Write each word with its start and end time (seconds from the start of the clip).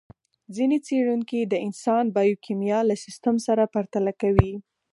ځينې 0.55 0.77
څېړونکي 0.87 1.39
د 1.45 1.53
انسان 1.65 2.05
بیوکیمیا 2.15 2.79
له 2.89 2.95
سیستم 3.03 3.35
سره 3.47 3.71
پرتله 3.73 4.11
کوي. 4.21 4.53